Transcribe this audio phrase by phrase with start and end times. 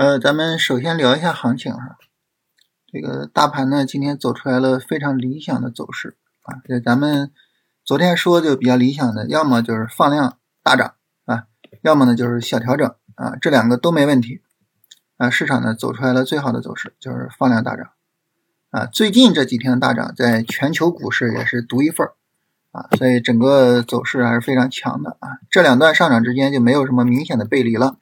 [0.00, 1.98] 呃，咱们首先聊一下行情哈。
[2.90, 6.56] 这个大盘呢，今天走出来了非常理想的走势啊。
[6.64, 7.30] 这咱们
[7.84, 10.94] 昨天说就比较理想的，要么就是放量大涨
[11.26, 11.44] 啊，
[11.82, 14.40] 要么呢就是小调整啊，这两个都没问题
[15.18, 15.28] 啊。
[15.28, 17.90] 市场呢走出来了最好的走势，就是放量大涨
[18.70, 18.86] 啊。
[18.86, 22.14] 最近这几天的大涨，在全球股市也是独一份儿
[22.72, 25.28] 啊，所以整个走势还是非常强的啊。
[25.50, 27.98] 这两段上涨之间就没有什么明显的背离了。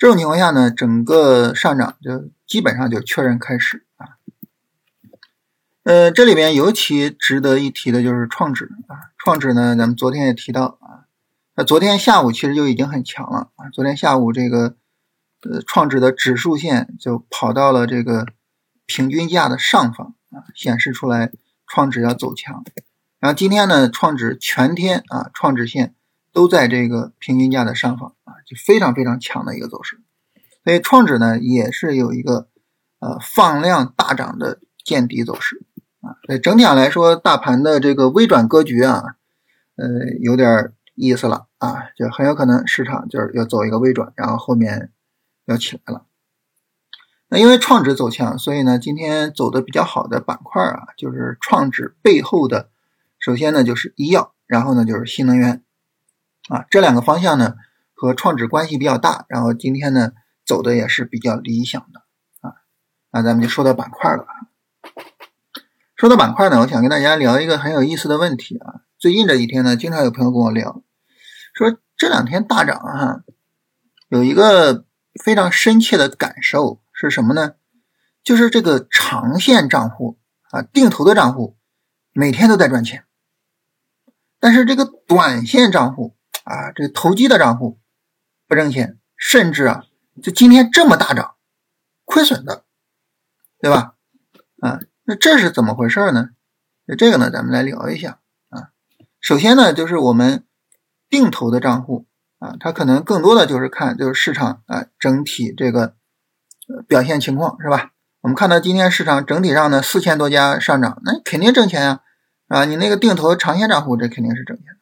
[0.00, 4.16] 这种情况下呢，整个上涨就基本上就确认开始啊。
[5.82, 11.04] 呃，这里边尤其值得一提的就是创指啊，创指呢，咱们昨天也提到啊，
[11.54, 13.68] 那昨天下午其实就已经很强了啊。
[13.74, 14.74] 昨天下午这个
[15.42, 18.26] 呃创指的指数线就跑到了这个
[18.86, 21.30] 平均价的上方啊，显示出来
[21.66, 22.64] 创指要走强。
[23.18, 25.94] 然后今天呢，创指全天啊，创指线。
[26.32, 28.14] 都在这个平均价的上方，
[28.50, 30.00] 就非常非常强的一个走势。
[30.64, 32.48] 所以创指呢也是有一个
[32.98, 35.64] 呃放量大涨的见底走势
[36.00, 36.18] 啊。
[36.26, 39.14] 所以整体上来说，大盘的这个微转格局啊，
[39.76, 39.86] 呃
[40.20, 44.90] 有点意思了啊，就很有可能市场就是要走一个微转，然后后面
[45.44, 46.06] 要起来了。
[47.28, 52.70] 那因为创指走强，所以呢今天走的比较好的板块啊，就是创指背后的，
[53.20, 55.62] 首先呢就是医药，然后呢就是新能源。
[56.48, 57.54] 啊，这两个方向呢
[58.00, 60.12] 和创指关系比较大，然后今天呢
[60.46, 62.00] 走的也是比较理想的
[62.40, 62.54] 啊。
[63.12, 64.24] 那咱们就说到板块了。
[65.96, 68.80] 说到板块呢，我想跟大家聊一个很有意思的问题啊。
[68.98, 70.82] 最近这几天呢，经常有朋友跟我聊，
[71.52, 73.22] 说这两天大涨哈，
[74.08, 74.86] 有一个
[75.22, 77.56] 非常深切的感受是什么呢？
[78.24, 80.18] 就是这个长线账户
[80.52, 81.58] 啊，定投的账户
[82.14, 83.04] 每天都在赚钱，
[84.38, 86.16] 但是这个短线账户。
[86.42, 87.78] 啊，这个投机的账户
[88.50, 89.84] 不挣钱，甚至啊，
[90.20, 91.36] 就今天这么大涨，
[92.04, 92.64] 亏损的，
[93.60, 93.94] 对吧？
[94.60, 96.30] 啊，那这是怎么回事呢？
[96.84, 98.18] 那这个呢，咱们来聊一下
[98.48, 98.70] 啊。
[99.20, 100.44] 首先呢，就是我们
[101.08, 102.06] 定投的账户
[102.40, 105.94] 啊，它可能更多的就是看就是市场啊整体这个
[106.88, 107.92] 表现情况，是吧？
[108.22, 112.00] 我们看到今天市场整体上呢四千多家上涨，那肯定挣钱呀，
[112.48, 114.80] 啊，你那个定投长线账户这肯定是挣钱的。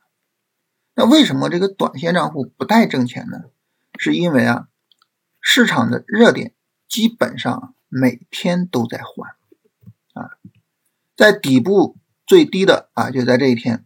[0.94, 3.42] 那为什么这个短线账户不带挣钱呢？
[3.98, 4.68] 是因为啊，
[5.40, 6.54] 市场的热点
[6.88, 9.30] 基本上每天都在换
[10.14, 10.38] 啊，
[11.16, 13.84] 在底部最低的啊，就在这一天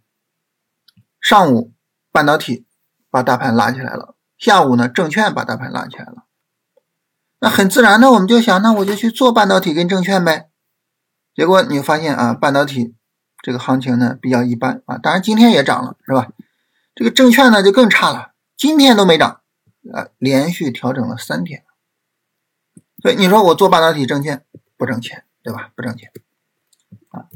[1.20, 1.72] 上午，
[2.10, 2.66] 半导体
[3.10, 6.24] 把大盘拉起来了，下午呢，证券把大盘拉起来了。
[7.38, 10.48] 那很自然的，我们就想，那我就去做半导体跟证券呗。
[11.34, 12.94] 结果你发现啊，半导体
[13.42, 16.30] 这个行情呢比较一般啊，当然今天也涨了，是吧？
[16.94, 19.41] 这个证券呢就更差了，今天都没涨，
[19.90, 21.64] 啊，连续调整了三天，
[23.00, 24.44] 所以你说我做半导体证券
[24.76, 25.72] 不挣钱，对吧？
[25.74, 26.12] 不挣钱
[27.08, 27.26] 啊。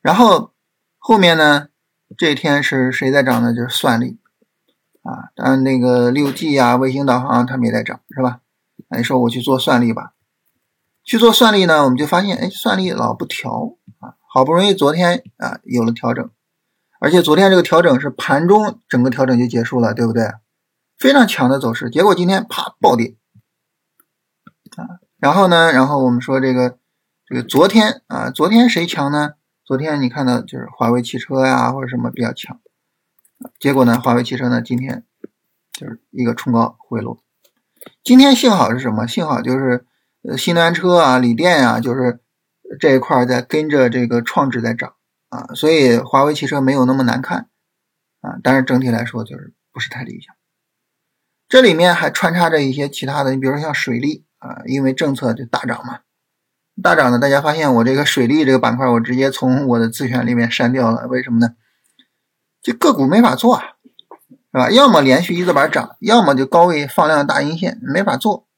[0.00, 0.52] 然后
[0.98, 1.68] 后面呢，
[2.16, 3.54] 这天是谁在涨呢？
[3.54, 4.18] 就是算力
[5.02, 8.40] 啊，当然那个六 G 啊、卫星导航它没在涨，是吧？
[8.96, 10.14] 你说我去做算力吧，
[11.04, 16.30] 去做算力呢，我们就发现，哎，算力老不调啊，好不容易昨天啊有了调整。
[16.98, 20.30] 而且昨天这个调整是盘中整个调整就结束了，对不对？
[21.02, 23.16] 非常强的走势，结果今天啪暴跌
[24.76, 25.02] 啊！
[25.18, 26.78] 然后呢，然后我们说这个
[27.26, 29.32] 这个昨天啊，昨天谁强呢？
[29.64, 32.60] 昨天你看到就是华为汽车呀或者什么比较强，
[33.58, 35.04] 结果呢，华为汽车呢今天
[35.72, 37.24] 就是一个冲高回落。
[38.04, 39.08] 今天幸好是什么？
[39.08, 39.84] 幸好就是
[40.22, 42.20] 呃新能源车啊、锂电啊，就是
[42.78, 44.94] 这一块在跟着这个创指在涨。
[45.30, 47.48] 啊，所以华为汽车没有那么难看
[48.20, 50.32] 啊，但是整体来说就是不是太理想。
[51.52, 56.00] 这里面还穿插着一些其他的，你比如说像水利啊，因为政策就大涨嘛，
[56.82, 61.54] 大涨呢，大家发现我这个水利这个板块，我直接从我的自选里面删掉了，为什么呢？
[62.62, 63.74] 这个股没法做啊，
[64.50, 64.70] 是吧？
[64.70, 68.48] 要么连续一字板涨，要么就高位放量大阴线，没法做。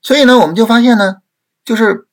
[0.00, 1.22] 所以呢，我们就发现呢，
[1.64, 2.06] 就是。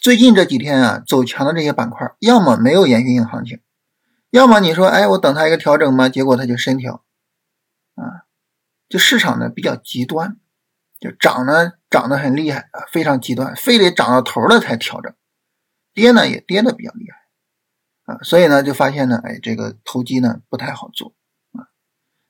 [0.00, 3.60] 最近这几天啊，走强的这些板块，要么没有延续性行情，
[4.30, 7.02] 要么你说，哎，我等它一个调整嘛，结果它就深调，
[7.96, 8.27] 啊，
[8.88, 10.36] 就市场呢比较极端，
[10.98, 15.14] 就涨呢涨得很厉害啊，非常极端，非得涨到头了才调整，
[15.94, 21.14] 跌呢也跌得比较厉害，啊，所以呢就发现呢，哎，这个投机呢不太好做，
[21.52, 21.68] 啊，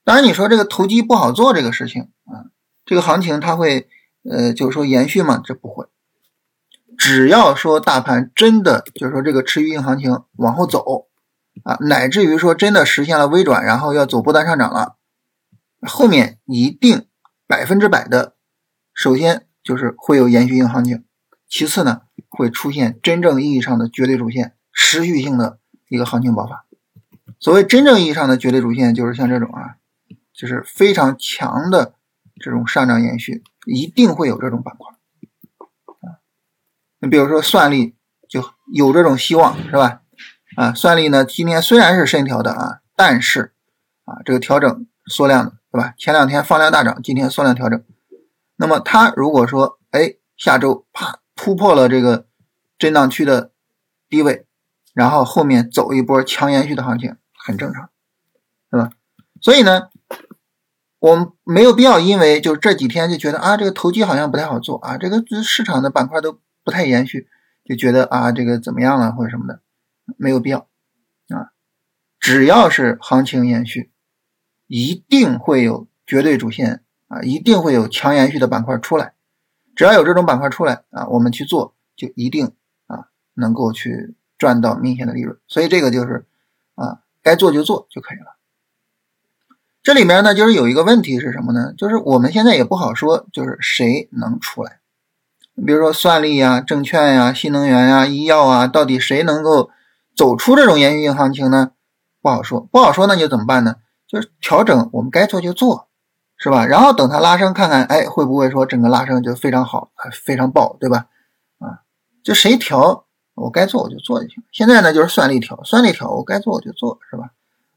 [0.05, 2.51] 当然你说这个投机不好做这个事情啊，
[2.85, 3.89] 这个行情它会
[4.29, 5.41] 呃就是说延续吗？
[5.45, 5.87] 这不会。
[6.99, 11.07] 只要说大盘真的就是说这个持续性行情往后走
[11.63, 14.97] 啊，乃至于说真的实现了微转，然后要走波段上涨了，
[15.87, 17.07] 后面一定
[17.47, 18.35] 百分之百的
[18.95, 21.05] 首先就是会有延续性行情，
[21.49, 25.59] 其次呢会出现真正意义上的绝对主线，持续性的
[25.89, 26.65] 一个行情爆发。
[27.39, 29.77] 所谓真正意义上的绝对主线，就是像这种啊，
[30.33, 31.95] 就是非常强的
[32.41, 34.93] 这种上涨延续，一定会有这种板块
[36.01, 36.19] 啊。
[36.99, 37.95] 你比如说算力
[38.29, 38.43] 就
[38.73, 40.03] 有这种希望，是吧？
[40.57, 43.53] 啊，算力呢今天虽然是深调的啊，但是
[44.05, 45.95] 啊这个调整缩量的，吧？
[45.97, 47.83] 前两天放量大涨，今天缩量调整。
[48.57, 52.27] 那么它如果说哎下周啪突破了这个
[52.77, 53.53] 震荡区的
[54.09, 54.47] 低位，
[54.93, 57.17] 然后后面走一波强延续的行情。
[57.41, 57.89] 很正常，
[58.71, 58.91] 对吧？
[59.41, 59.89] 所以呢，
[60.99, 67.27] 我们没有必要因为就这几天就觉得啊，这个投机好像不太好做啊，这个市场的板块都不太延续，
[67.65, 69.63] 就觉得啊，这个怎么样了或者什么的，
[70.19, 70.59] 没有必要
[71.29, 71.57] 啊。
[72.21, 73.93] 只要是行情延续，
[74.69, 79.15] 一定会有绝对主线啊，一定会有强延续的板块出来。
[79.75, 82.53] 只要有这种板块出来啊，我们去做就一定
[82.87, 85.37] 啊能够去赚到明显的利润。
[85.49, 86.25] 所以这个就是
[86.77, 87.01] 啊。
[87.21, 88.37] 该做就做就可以了。
[89.83, 91.75] 这里面呢，就是有一个问题是什么呢？
[91.77, 94.79] 就是我们现在也不好说，就是谁能出来。
[95.55, 99.69] 比如说算力呀、证券呀、新能源呀、医药啊，到底谁能够
[100.17, 101.73] 走出这种延续性行情呢？
[102.23, 103.75] 不好说，不好说，那就怎么办呢？
[104.09, 105.89] 就是调整，我们该做就做，
[106.39, 106.67] 是吧？
[106.67, 109.91] 然后等它拉升，看看，哎，会不会说整个拉升就非常好，
[110.25, 111.07] 非常爆，对吧？
[111.59, 111.85] 啊，
[112.25, 113.05] 就谁调？
[113.35, 114.43] 我该做我就做就行。
[114.51, 117.31] 现在呢，就是算力调，算力调，我该做我就做，是吧？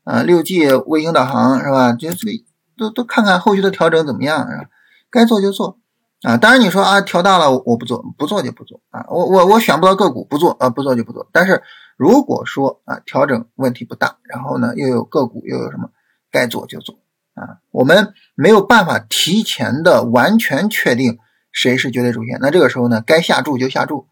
[0.04, 1.94] 啊，六 G 卫星导航是吧？
[1.94, 2.44] 就这个
[2.78, 4.64] 都都看看后续的调整怎么样，是吧？
[5.12, 5.78] 该做就做
[6.24, 6.38] 啊。
[6.38, 9.06] 当然你说啊，调大了我不做，不做就不做啊。
[9.10, 11.28] 我我我选不到个股不做啊，不做就不做。
[11.32, 11.62] 但是
[11.96, 15.92] 如果说啊，调整问题不大，然后呢又有个股又有什么，
[16.32, 17.00] 该做就做
[17.34, 17.60] 啊。
[17.72, 21.20] 我们没有办法提前的完全确定
[21.52, 24.08] 谁是绝对主线，那这个时候呢，该下注就下注。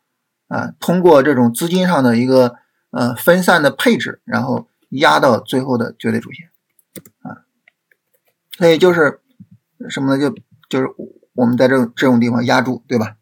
[0.48, 2.56] 啊，通过这种资金上的一个
[2.90, 6.50] 呃分散的配置，然后压到最后的绝对主线，
[7.22, 7.46] 啊，
[8.58, 9.22] 所以就是
[9.92, 10.20] 什么呢？
[10.20, 10.36] 就
[10.68, 10.88] 就是
[11.34, 13.18] 我们在这这种地方压住，对吧？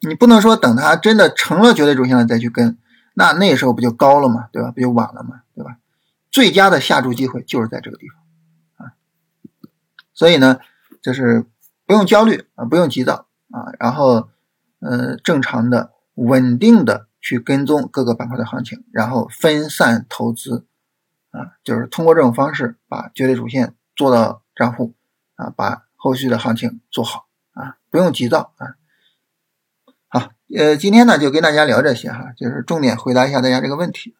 [0.00, 2.76] 你不能说等它真的成了绝对主线了再去跟，
[3.14, 4.48] 那那时候不就高了嘛？
[4.50, 4.72] 对吧？
[4.72, 5.42] 不就晚了吗？
[6.30, 8.92] 最佳的下注机会就是在这个地方，啊，
[10.14, 10.60] 所以呢，
[11.02, 11.44] 就是
[11.86, 14.28] 不用焦虑啊，不用急躁啊，然后
[14.80, 15.92] 呃，正常的。
[16.16, 20.66] 稳定的去跟踪各个板块的行情，然后分散投资，
[21.30, 24.92] 啊，就是通过这种方式把绝对主线做到账户，
[25.36, 28.74] 啊，把后续的行情做好，啊，不用急躁，啊，
[30.08, 34.14] 好，呃，今天呢就跟大家聊这些哈，就是重点回答一下大家这个问题。